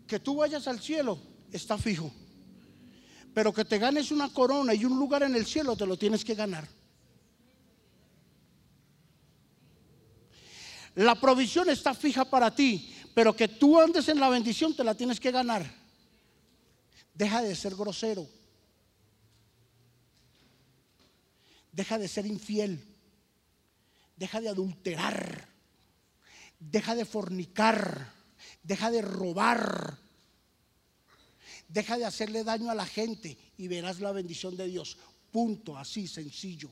[0.08, 1.20] Que tú vayas al cielo
[1.52, 2.12] está fijo.
[3.34, 6.24] Pero que te ganes una corona y un lugar en el cielo, te lo tienes
[6.24, 6.68] que ganar.
[10.96, 14.94] La provisión está fija para ti, pero que tú andes en la bendición te la
[14.94, 15.64] tienes que ganar.
[17.14, 18.26] Deja de ser grosero.
[21.72, 22.84] Deja de ser infiel.
[24.16, 25.48] Deja de adulterar.
[26.58, 28.12] Deja de fornicar.
[28.62, 29.98] Deja de robar.
[31.72, 34.96] Deja de hacerle daño a la gente y verás la bendición de Dios.
[35.30, 36.68] Punto, así sencillo.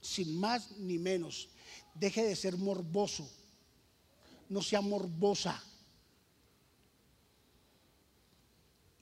[0.00, 1.48] Sin más ni menos.
[1.94, 3.28] Deje de ser morboso.
[4.48, 5.60] No sea morbosa.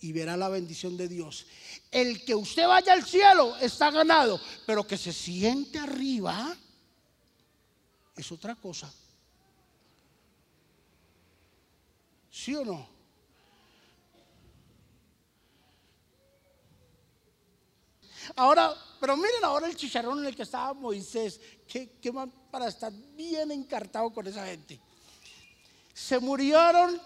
[0.00, 1.46] Y verá la bendición de Dios.
[1.90, 6.56] El que usted vaya al cielo está ganado, pero que se siente arriba
[8.16, 8.90] es otra cosa.
[12.30, 12.95] ¿Sí o no?
[18.34, 21.40] Ahora, pero miren ahora el chicharrón en el que estaba Moisés.
[21.68, 24.80] ¿Qué, qué más para estar bien encartado con esa gente?
[25.94, 27.00] Se murieron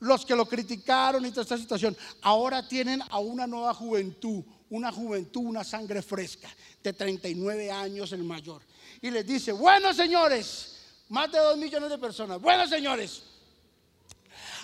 [0.00, 1.96] los que lo criticaron y toda esta situación.
[2.22, 6.48] Ahora tienen a una nueva juventud, una juventud, una sangre fresca,
[6.82, 8.62] de 39 años el mayor.
[9.00, 10.76] Y les dice, bueno señores,
[11.08, 13.22] más de dos millones de personas, bueno señores,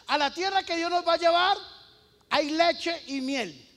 [0.07, 1.57] a la tierra que Dios nos va a llevar
[2.33, 3.69] hay leche y miel.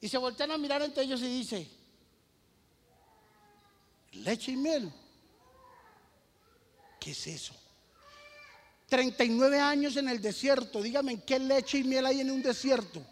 [0.00, 1.70] Y se voltean a mirar entre ellos y dice,
[4.12, 4.92] leche y miel.
[7.00, 7.54] ¿Qué es eso?
[8.88, 10.82] 39 años en el desierto.
[10.82, 13.04] Dígame, ¿qué leche y miel hay en un desierto?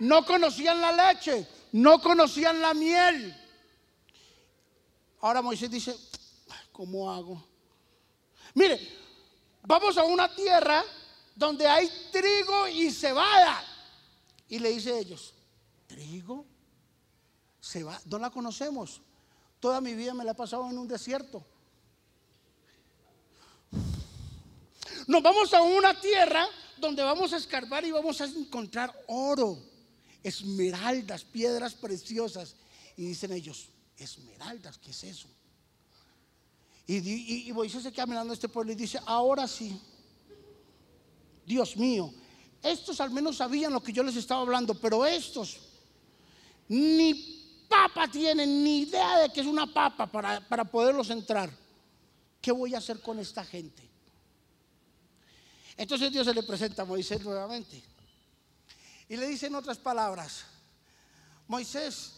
[0.00, 3.34] No conocían la leche, no conocían la miel.
[5.20, 5.96] Ahora Moisés dice,
[6.72, 7.42] ¿cómo hago?
[8.54, 8.80] Mire,
[9.62, 10.84] vamos a una tierra
[11.34, 13.64] donde hay trigo y cebada.
[14.48, 15.34] Y le dice a ellos,
[15.86, 16.46] ¿trigo?
[17.60, 18.00] ¿Cebada?
[18.06, 19.00] No la conocemos.
[19.60, 21.44] Toda mi vida me la he pasado en un desierto.
[25.06, 26.46] Nos vamos a una tierra
[26.78, 29.58] donde vamos a escarbar y vamos a encontrar oro,
[30.22, 32.56] esmeraldas, piedras preciosas.
[32.96, 35.28] Y dicen ellos, esmeraldas, ¿qué es eso?
[36.86, 39.80] Y, y, Moisés se queda mirando a este pueblo y dice, ahora sí,
[41.44, 42.12] Dios mío,
[42.62, 45.58] estos al menos sabían lo que yo les estaba hablando, pero estos
[46.68, 51.50] ni papa tienen, ni idea de que es una papa para, para poderlos entrar.
[52.40, 53.88] ¿Qué voy a hacer con esta gente?
[55.76, 57.82] Entonces Dios se le presenta a Moisés nuevamente.
[59.08, 60.44] Y le dice en otras palabras,
[61.46, 62.14] Moisés,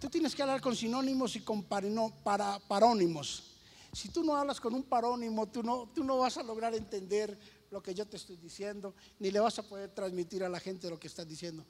[0.00, 3.44] tú tienes que hablar con sinónimos y con para, parónimos.
[3.92, 7.38] Si tú no hablas con un parónimo, tú no, tú no vas a lograr entender
[7.70, 10.90] lo que yo te estoy diciendo, ni le vas a poder transmitir a la gente
[10.90, 11.64] lo que estás diciendo.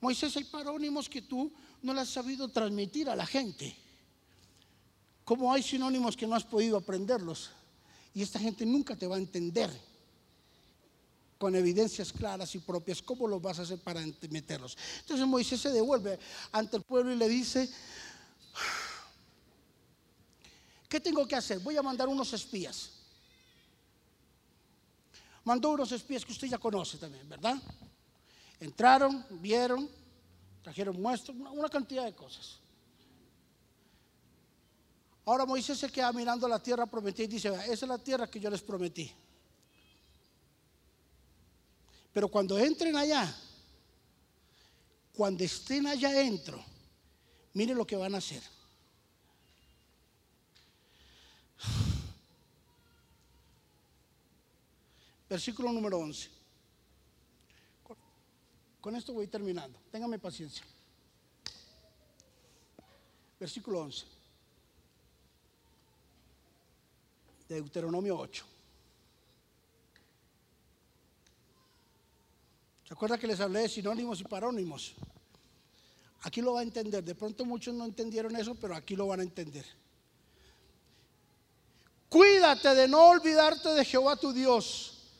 [0.00, 3.74] Moisés, hay parónimos que tú no le has sabido transmitir a la gente.
[5.24, 7.50] Como hay sinónimos que no has podido aprenderlos.
[8.14, 9.70] Y esta gente nunca te va a entender
[11.38, 14.76] con evidencias claras y propias, ¿cómo lo vas a hacer para meterlos?
[15.00, 16.18] Entonces Moisés se devuelve
[16.50, 17.70] ante el pueblo y le dice,
[20.88, 21.60] ¿qué tengo que hacer?
[21.60, 22.90] Voy a mandar unos espías.
[25.44, 27.56] Mandó unos espías que usted ya conoce también, ¿verdad?
[28.60, 29.88] Entraron, vieron,
[30.62, 32.58] trajeron muestras, una cantidad de cosas.
[35.24, 38.40] Ahora Moisés se queda mirando la tierra prometida y dice, esa es la tierra que
[38.40, 39.12] yo les prometí.
[42.12, 43.32] Pero cuando entren allá,
[45.14, 46.64] cuando estén allá adentro,
[47.52, 48.42] miren lo que van a hacer.
[55.28, 56.37] Versículo número 11.
[58.88, 59.78] Con esto voy terminando.
[59.92, 60.64] Téngame paciencia.
[63.38, 64.06] Versículo 11.
[67.50, 68.46] Deuteronomio 8.
[72.84, 74.94] ¿Se acuerda que les hablé de sinónimos y parónimos?
[76.22, 77.04] Aquí lo va a entender.
[77.04, 79.66] De pronto muchos no entendieron eso, pero aquí lo van a entender.
[82.08, 85.10] Cuídate de no olvidarte de Jehová tu Dios.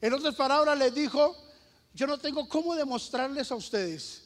[0.00, 1.43] En otras palabras les dijo,
[1.94, 4.24] yo no tengo cómo demostrarles a ustedes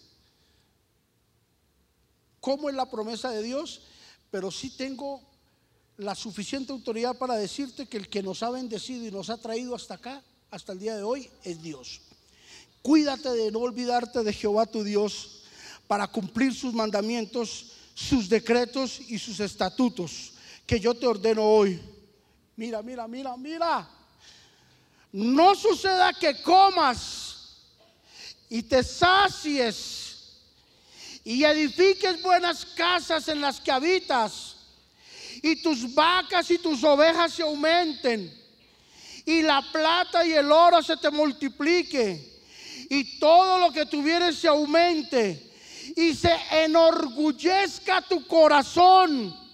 [2.41, 3.83] cómo es la promesa de Dios,
[4.31, 5.21] pero sí tengo
[5.97, 9.75] la suficiente autoridad para decirte que el que nos ha bendecido y nos ha traído
[9.75, 12.01] hasta acá, hasta el día de hoy, es Dios.
[12.83, 15.43] Cuídate de no olvidarte de Jehová tu Dios
[15.87, 20.33] para cumplir sus mandamientos, sus decretos y sus estatutos
[20.67, 21.81] que yo te ordeno hoy.
[22.57, 23.89] Mira, mira, mira, mira.
[25.11, 27.38] No suceda que comas
[28.49, 30.09] y te sacies
[31.25, 34.57] y edifiques buenas casas en las que habitas
[35.43, 38.35] y tus vacas y tus ovejas se aumenten
[39.27, 42.41] y la plata y el oro se te multiplique
[42.89, 45.51] y todo lo que tuvieres se aumente
[45.97, 49.48] y se enorgullezca tu corazón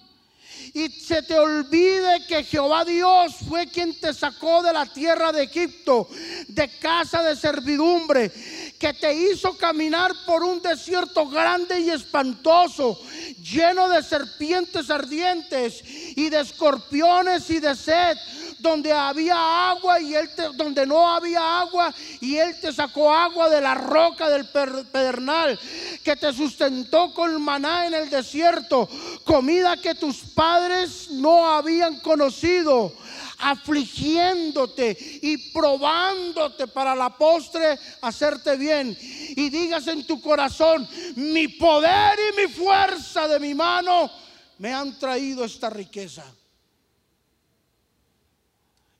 [0.75, 5.43] y se te olvide que Jehová Dios fue quien te sacó de la tierra de
[5.43, 6.09] Egipto,
[6.49, 8.29] de casa de servidumbre,
[8.77, 12.99] que te hizo caminar por un desierto grande y espantoso,
[13.41, 15.81] lleno de serpientes ardientes
[16.17, 18.17] y de escorpiones y de sed
[18.59, 23.49] donde había agua y él te, donde no había agua y él te sacó agua
[23.49, 25.59] de la roca del pedernal,
[26.05, 28.87] que te sustentó con maná en el desierto,
[29.23, 32.93] comida que tus padres no habían conocido
[33.39, 38.95] afligiéndote y probándote para la postre hacerte bien.
[39.01, 44.11] Y digas en tu corazón, mi poder y mi fuerza de mi mano
[44.59, 46.23] me han traído esta riqueza.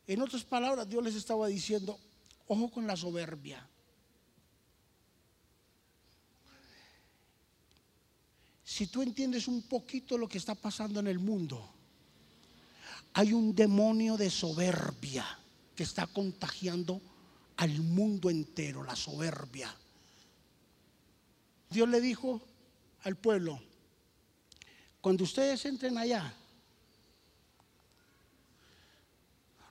[0.08, 2.00] En otras palabras, Dios les estaba diciendo,
[2.48, 3.64] ojo con la soberbia.
[8.66, 11.70] Si tú entiendes un poquito lo que está pasando en el mundo,
[13.14, 15.26] hay un demonio de soberbia
[15.74, 17.00] que está contagiando
[17.58, 19.74] al mundo entero, la soberbia.
[21.70, 22.42] Dios le dijo
[23.04, 23.62] al pueblo,
[25.00, 26.36] cuando ustedes entren allá,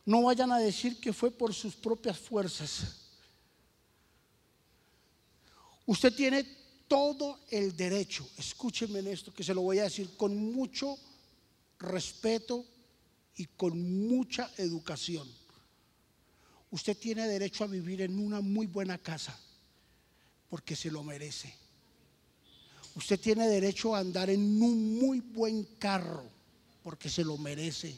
[0.07, 3.01] No vayan a decir que fue por sus propias fuerzas.
[5.87, 6.47] Usted tiene
[6.89, 10.99] todo el derecho, escúchenme en esto, que se lo voy a decir con mucho
[11.79, 12.65] respeto
[13.37, 15.29] y con mucha educación.
[16.71, 19.39] Usted tiene derecho a vivir en una muy buena casa
[20.49, 21.55] porque se lo merece.
[22.97, 26.25] Usted tiene derecho a andar en un muy buen carro
[26.83, 27.97] porque se lo merece.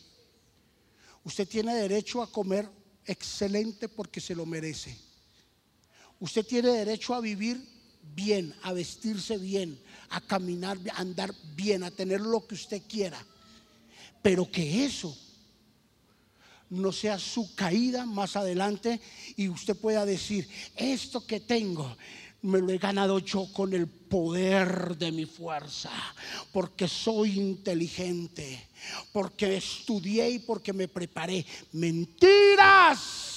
[1.25, 2.69] Usted tiene derecho a comer
[3.05, 4.97] excelente porque se lo merece.
[6.21, 7.76] Usted tiene derecho a vivir
[8.15, 9.79] bien, a vestirse bien,
[10.11, 13.19] a caminar, a andar bien, a tener lo que usted quiera.
[14.23, 15.17] Pero que eso
[16.71, 19.01] no sea su caída más adelante
[19.37, 21.97] y usted pueda decir, esto que tengo
[22.43, 25.91] me lo he ganado yo con el poder de mi fuerza,
[26.53, 28.69] porque soy inteligente,
[29.13, 31.45] porque estudié y porque me preparé.
[31.73, 33.36] Mentiras.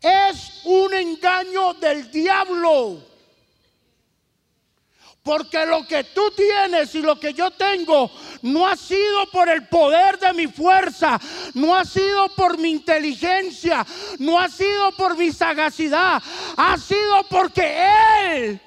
[0.00, 3.10] Es un engaño del diablo.
[5.22, 8.10] Porque lo que tú tienes y lo que yo tengo
[8.42, 11.20] no ha sido por el poder de mi fuerza,
[11.52, 13.86] no ha sido por mi inteligencia,
[14.18, 16.22] no ha sido por mi sagacidad,
[16.56, 18.60] ha sido porque Él,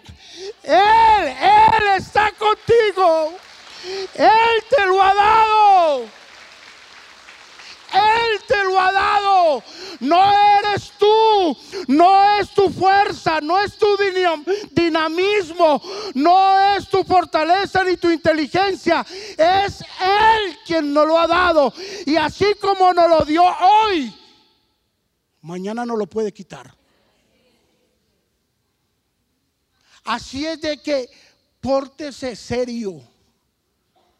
[0.62, 3.34] Él, Él está contigo.
[4.14, 6.23] Él te lo ha dado.
[7.94, 9.64] Él te lo ha dado.
[10.00, 10.22] No
[10.60, 13.88] eres tú, no es tu fuerza, no es tu
[14.72, 15.82] dinamismo,
[16.16, 19.06] no es tu fortaleza ni tu inteligencia.
[19.38, 21.74] Es Él quien nos lo ha dado.
[22.06, 24.14] Y así como nos lo dio hoy,
[25.42, 26.74] mañana no lo puede quitar.
[30.04, 31.10] Así es de que
[31.62, 33.02] pórtese serio,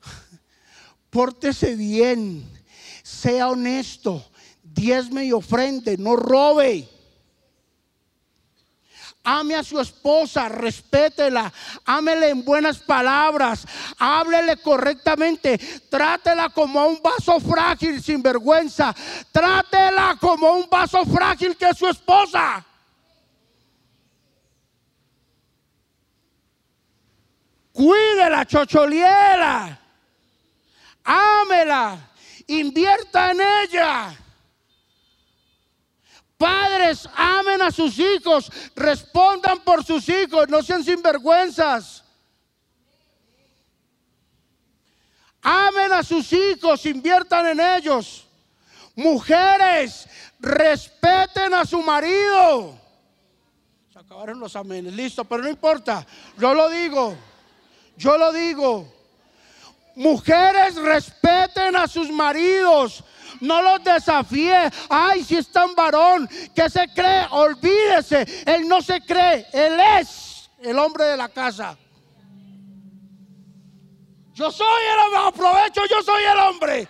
[1.10, 2.63] pórtese bien
[3.04, 4.26] sea honesto,
[4.64, 6.90] diezme y ofrende, no robe.
[9.26, 11.54] Ame a su esposa, respétela,
[11.86, 13.66] ámele en buenas palabras,
[13.98, 15.58] háblele correctamente,
[15.90, 18.94] trátela como un vaso frágil sin vergüenza,
[19.32, 22.66] trátela como un vaso frágil que es su esposa.
[27.72, 29.80] Cuídela, chocholiela,
[31.06, 32.13] ámela
[32.48, 34.16] invierta en ella.
[36.38, 42.04] Padres, amen a sus hijos, respondan por sus hijos, no sean sinvergüenzas.
[45.42, 48.26] Amen a sus hijos, inviertan en ellos.
[48.96, 50.08] Mujeres,
[50.40, 52.80] respeten a su marido.
[53.92, 56.06] Se acabaron los amenes, listo, pero no importa.
[56.38, 57.16] Yo lo digo,
[57.98, 59.03] yo lo digo.
[59.96, 63.04] Mujeres respeten a sus maridos.
[63.40, 64.72] No los desafíe.
[64.90, 67.28] Ay, si es tan varón, que se cree?
[67.32, 68.26] Olvídese.
[68.46, 69.46] Él no se cree.
[69.52, 71.78] Él es el hombre de la casa.
[74.34, 75.20] Yo soy el hombre.
[75.28, 76.88] Aprovecho, yo soy el hombre.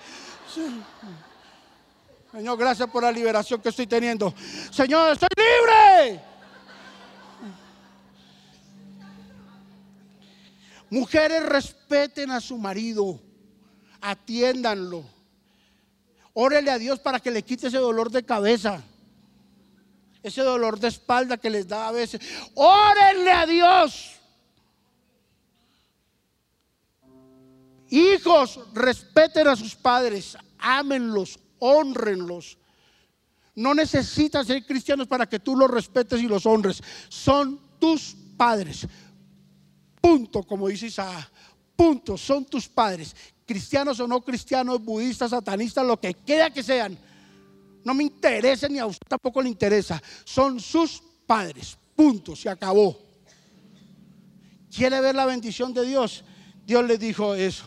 [2.32, 4.34] Señor, gracias por la liberación que estoy teniendo.
[4.72, 6.33] Señor, estoy libre.
[10.94, 13.20] Mujeres respeten a su marido,
[14.00, 15.04] atiéndanlo.
[16.34, 18.84] Órele a Dios para que le quite ese dolor de cabeza,
[20.22, 22.22] ese dolor de espalda que les da a veces.
[22.54, 24.12] Órenle a Dios.
[27.90, 32.60] Hijos, respeten a sus padres, ámenlos, honrenlos.
[33.56, 36.84] No necesitas ser cristianos para que tú los respetes y los honres.
[37.10, 38.88] Son tus padres.
[40.04, 41.32] Punto, como dice Isaac.
[41.78, 43.16] Punto, son tus padres.
[43.46, 46.98] Cristianos o no cristianos, budistas, satanistas, lo que quiera que sean.
[47.86, 50.04] No me interesa ni a usted tampoco le interesa.
[50.26, 51.78] Son sus padres.
[51.96, 53.00] Punto, se acabó.
[54.76, 56.26] ¿Quiere ver la bendición de Dios?
[56.66, 57.64] Dios le dijo eso.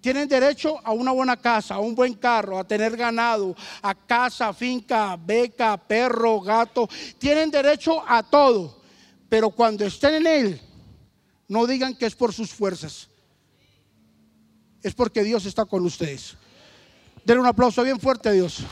[0.00, 4.52] Tienen derecho a una buena casa, a un buen carro, a tener ganado, a casa,
[4.52, 6.88] finca, beca, perro, gato.
[7.18, 8.82] Tienen derecho a todo.
[9.28, 10.67] Pero cuando estén en Él,
[11.48, 13.08] no digan que es por sus fuerzas.
[14.82, 16.36] Es porque Dios está con ustedes.
[17.24, 18.62] Denle un aplauso bien fuerte a Dios.